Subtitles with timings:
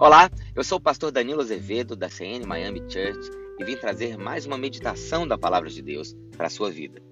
[0.00, 3.18] Olá, eu sou o pastor Danilo Azevedo da CN Miami Church
[3.58, 7.02] e vim trazer mais uma meditação da palavra de Deus para a sua vida.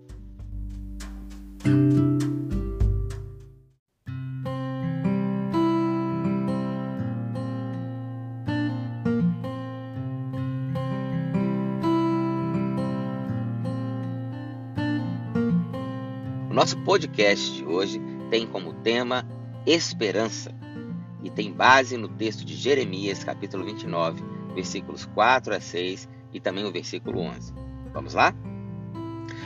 [16.49, 19.27] O nosso podcast de hoje tem como tema
[19.67, 20.55] esperança
[21.27, 24.23] e tem base no texto de Jeremias, capítulo 29,
[24.55, 27.53] versículos 4 a 6 e também o versículo 11.
[27.93, 28.33] Vamos lá?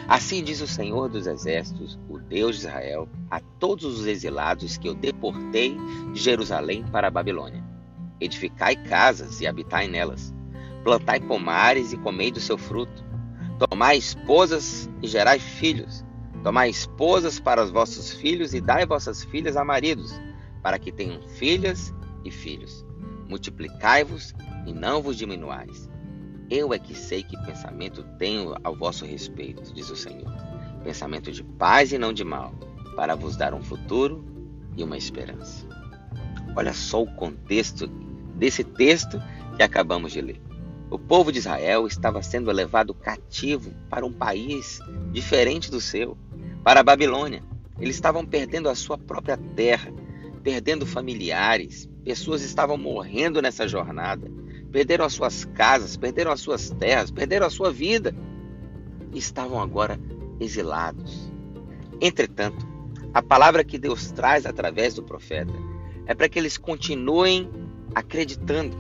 [0.07, 4.91] Assim diz o Senhor dos Exércitos, o Deus de Israel, a todos os exilados que
[4.91, 5.75] eu deportei
[6.13, 7.65] de Jerusalém para a Babilônia:
[8.21, 10.35] Edificai casas e habitai nelas,
[10.85, 13.03] plantai pomares e comei do seu fruto,
[13.59, 16.05] tomai esposas e gerai filhos,
[16.43, 20.21] tomai esposas para os vossos filhos e dai vossas filhas a maridos
[20.63, 21.95] para que tenham filhas
[22.25, 22.85] e filhos.
[23.29, 24.35] Multiplicai-vos
[24.67, 25.89] e não vos diminuais.
[26.51, 30.31] Eu é que sei que pensamento tenho ao vosso respeito, diz o Senhor.
[30.83, 32.53] Pensamento de paz e não de mal,
[32.97, 34.25] para vos dar um futuro
[34.77, 35.67] e uma esperança.
[36.57, 37.87] Olha só o contexto
[38.35, 39.23] desse texto
[39.57, 40.41] que acabamos de ler.
[40.91, 44.81] O povo de Israel estava sendo levado cativo para um país
[45.13, 46.19] diferente do seu,
[46.65, 47.45] para a Babilônia.
[47.79, 49.93] Eles estavam perdendo a sua própria terra,
[50.43, 54.31] perdendo familiares, pessoas estavam morrendo nessa jornada,
[54.73, 58.15] perderam as suas casas, perderam as suas terras, perderam a sua vida
[59.19, 59.99] estavam agora
[60.39, 61.31] exilados.
[62.01, 62.67] Entretanto,
[63.13, 65.53] a palavra que Deus traz através do profeta
[66.07, 67.51] é para que eles continuem
[67.95, 68.77] acreditando,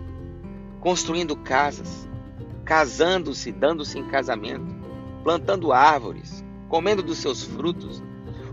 [0.80, 2.08] construindo casas,
[2.64, 4.74] casando-se, dando-se em casamento,
[5.24, 8.02] plantando árvores, comendo dos seus frutos.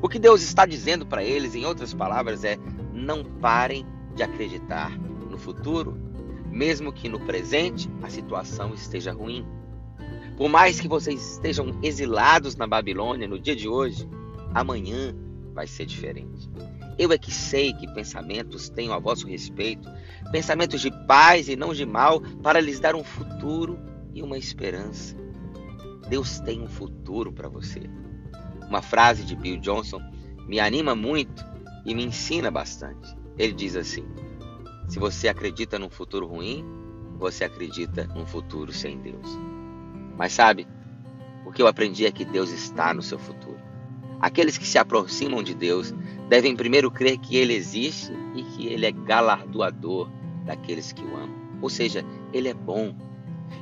[0.01, 2.57] O que Deus está dizendo para eles, em outras palavras, é:
[2.93, 4.97] não parem de acreditar
[5.29, 5.97] no futuro,
[6.51, 9.45] mesmo que no presente a situação esteja ruim.
[10.35, 14.07] Por mais que vocês estejam exilados na Babilônia no dia de hoje,
[14.53, 15.15] amanhã
[15.53, 16.49] vai ser diferente.
[16.97, 19.87] Eu é que sei que pensamentos tenho a vosso respeito,
[20.31, 23.79] pensamentos de paz e não de mal, para lhes dar um futuro
[24.13, 25.15] e uma esperança.
[26.09, 27.81] Deus tem um futuro para você.
[28.67, 30.01] Uma frase de Bill Johnson
[30.47, 31.45] me anima muito
[31.85, 33.15] e me ensina bastante.
[33.37, 34.05] Ele diz assim:
[34.87, 36.65] se você acredita num futuro ruim,
[37.17, 39.37] você acredita num futuro sem Deus.
[40.17, 40.67] Mas sabe,
[41.45, 43.57] o que eu aprendi é que Deus está no seu futuro.
[44.19, 45.93] Aqueles que se aproximam de Deus
[46.27, 50.09] devem primeiro crer que Ele existe e que Ele é galardoador
[50.45, 51.35] daqueles que o amam.
[51.61, 52.03] Ou seja,
[52.33, 52.95] Ele é bom.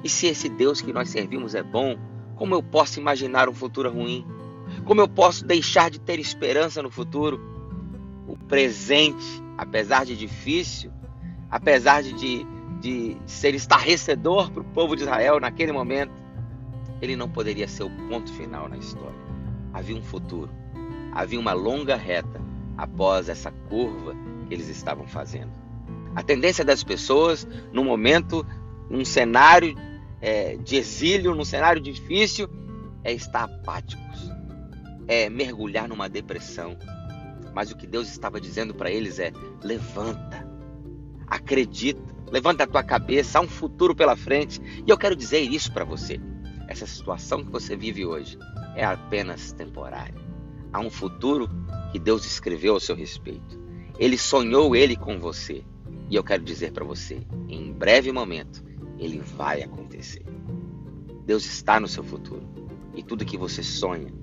[0.03, 1.97] E se esse Deus que nós servimos é bom,
[2.35, 4.25] como eu posso imaginar um futuro ruim?
[4.83, 7.55] Como eu posso deixar de ter esperança no futuro?
[8.27, 10.91] o presente, apesar de difícil,
[11.49, 12.45] apesar de,
[12.81, 16.13] de, ser estarrecedor para o povo de Israel naquele momento,
[17.01, 19.25] ele não poderia ser o ponto final na história.
[19.73, 20.49] Havia um futuro,
[21.13, 22.41] havia uma longa reta
[22.77, 24.15] após essa curva
[24.47, 25.51] que eles estavam fazendo.
[26.15, 28.45] A tendência das pessoas, no momento,
[28.89, 29.75] num cenário
[30.21, 32.49] é, de exílio, num cenário difícil,
[33.03, 34.31] é estar apáticos,
[35.07, 36.77] é mergulhar numa depressão,
[37.53, 39.31] mas o que Deus estava dizendo para eles é:
[39.63, 40.47] levanta,
[41.27, 42.01] acredita,
[42.31, 44.61] levanta a tua cabeça, há um futuro pela frente.
[44.85, 46.19] E eu quero dizer isso para você.
[46.67, 48.37] Essa situação que você vive hoje
[48.75, 50.15] é apenas temporária.
[50.73, 51.49] Há um futuro
[51.91, 53.63] que Deus escreveu ao seu respeito.
[53.97, 55.63] Ele sonhou ele com você.
[56.09, 58.63] E eu quero dizer para você, em breve momento,
[58.99, 60.23] ele vai acontecer.
[61.25, 62.43] Deus está no seu futuro.
[62.93, 64.13] E tudo que você sonha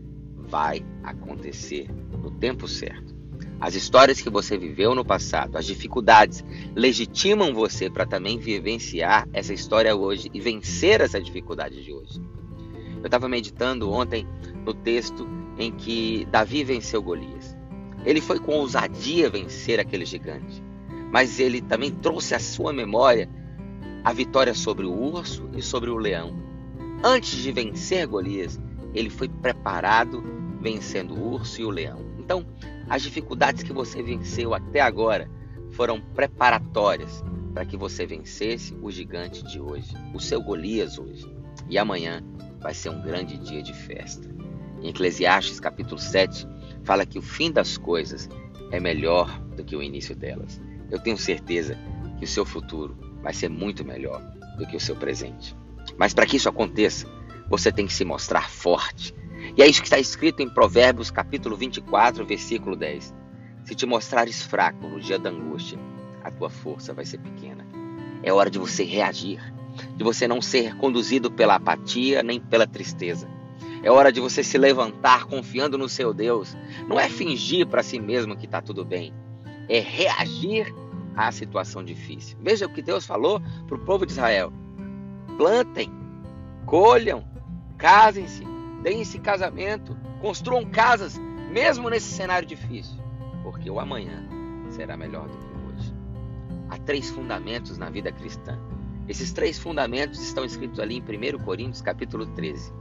[0.53, 3.17] vai acontecer no tempo certo.
[3.59, 6.45] As histórias que você viveu no passado, as dificuldades,
[6.77, 12.21] legitimam você para também vivenciar essa história hoje e vencer essa dificuldade de hoje.
[12.99, 14.27] Eu estava meditando ontem
[14.63, 15.27] no texto
[15.59, 17.57] em que Davi venceu Golias.
[18.05, 20.63] Ele foi com ousadia vencer aquele gigante,
[21.11, 23.27] mas ele também trouxe à sua memória
[24.05, 26.37] a vitória sobre o urso e sobre o leão.
[27.03, 28.61] Antes de vencer Golias,
[28.93, 32.01] ele foi preparado vencendo o urso e o leão.
[32.19, 32.47] Então,
[32.89, 35.29] as dificuldades que você venceu até agora
[35.73, 37.23] foram preparatórias
[37.53, 41.31] para que você vencesse o gigante de hoje, o seu Golias hoje.
[41.69, 42.23] E amanhã
[42.61, 44.31] vai ser um grande dia de festa.
[44.81, 46.47] Em Eclesiastes capítulo 7,
[46.85, 48.29] fala que o fim das coisas
[48.71, 50.61] é melhor do que o início delas.
[50.91, 51.77] Eu tenho certeza
[52.19, 54.21] que o seu futuro vai ser muito melhor
[54.57, 55.57] do que o seu presente.
[55.97, 57.07] Mas para que isso aconteça,
[57.49, 59.15] você tem que se mostrar forte,
[59.57, 63.15] e é isso que está escrito em Provérbios capítulo 24, versículo 10.
[63.65, 65.79] Se te mostrares fraco no dia da angústia,
[66.25, 67.67] a tua força vai ser pequena.
[68.23, 69.41] É hora de você reagir,
[69.97, 73.29] de você não ser conduzido pela apatia nem pela tristeza.
[73.83, 76.57] É hora de você se levantar confiando no seu Deus.
[76.89, 79.13] Não é fingir para si mesmo que está tudo bem,
[79.69, 80.73] é reagir
[81.15, 82.39] à situação difícil.
[82.41, 84.51] Veja o que Deus falou para o povo de Israel:
[85.37, 85.91] plantem,
[86.65, 87.23] colham,
[87.77, 88.52] casem-se,
[88.83, 91.19] deem-se casamento, construam casas,
[91.51, 93.01] mesmo nesse cenário difícil,
[93.43, 94.29] porque o amanhã
[94.71, 95.95] será melhor do que hoje.
[96.69, 98.59] Há três fundamentos na vida cristã.
[99.09, 102.73] Esses três fundamentos estão escritos ali em 1 Coríntios capítulo 13.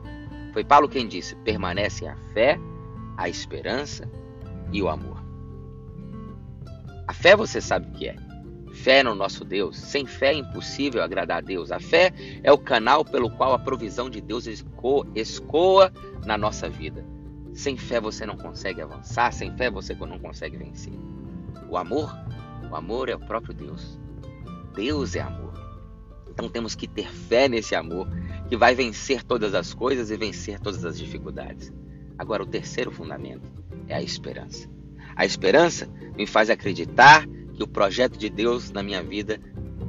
[0.54, 2.60] Foi Paulo quem disse: permanecem a fé,
[3.18, 4.10] a esperança
[4.72, 5.22] e o amor.
[7.08, 8.31] A fé você sabe o que é.
[8.72, 9.78] Fé no nosso Deus.
[9.78, 11.72] Sem fé é impossível agradar a Deus.
[11.72, 12.14] A fé
[12.44, 15.94] é o canal pelo qual a provisão de Deus escoa
[16.26, 17.06] na nossa vida.
[17.54, 20.94] Sem fé você não consegue avançar, sem fé você não consegue vencer.
[21.70, 22.10] O amor,
[22.70, 24.00] o amor é o próprio Deus.
[24.74, 25.52] Deus é amor.
[26.30, 28.08] Então temos que ter fé nesse amor
[28.48, 31.74] que vai vencer todas as coisas e vencer todas as dificuldades.
[32.18, 33.52] Agora, o terceiro fundamento
[33.88, 34.70] é a esperança.
[35.16, 37.28] A esperança me faz acreditar
[37.62, 39.40] que o projeto de Deus na minha vida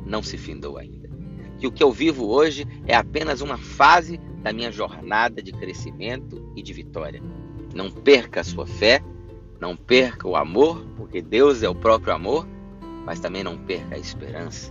[0.04, 1.08] não se findou ainda.
[1.56, 6.52] Que o que eu vivo hoje é apenas uma fase da minha jornada de crescimento
[6.54, 7.22] e de vitória.
[7.74, 9.00] Não perca a sua fé,
[9.58, 12.46] não perca o amor, porque Deus é o próprio amor,
[13.06, 14.70] mas também não perca a esperança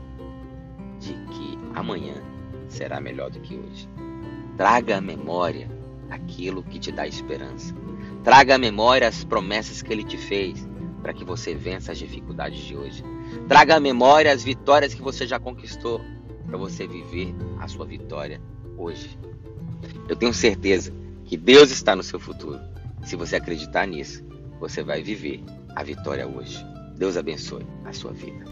[1.00, 2.22] de que amanhã
[2.68, 3.90] será melhor do que hoje.
[4.58, 5.68] Traga à memória
[6.12, 7.74] aquilo que te dá esperança.
[8.24, 10.70] Traga à memória as promessas que ele te fez
[11.02, 13.04] para que você vença as dificuldades de hoje.
[13.48, 16.02] Traga à memória as vitórias que você já conquistou
[16.46, 18.42] para você viver a sua vitória
[18.78, 19.18] hoje.
[20.08, 20.94] Eu tenho certeza
[21.26, 22.60] que Deus está no seu futuro.
[23.04, 24.24] Se você acreditar nisso,
[24.60, 25.44] você vai viver
[25.76, 26.64] a vitória hoje.
[26.98, 28.46] Deus abençoe a sua vida.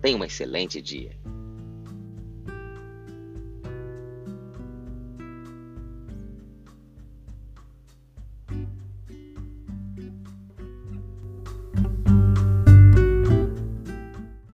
[0.01, 1.19] Tenha um excelente dia.